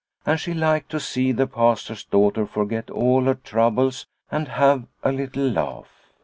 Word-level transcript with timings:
And 0.25 0.39
she 0.39 0.55
liked 0.55 0.89
to 0.89 0.99
see 0.99 1.31
the 1.31 1.45
Pastor's 1.45 2.03
daughter 2.03 2.47
forget 2.47 2.89
all 2.89 3.25
her 3.25 3.35
troubles 3.35 4.07
and 4.31 4.47
have 4.47 4.85
a 5.03 5.11
little 5.11 5.47
laugh. 5.47 5.91